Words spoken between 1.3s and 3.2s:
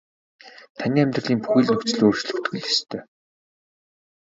бүхий л нөхцөл өөрчлөгдөх л ёстой.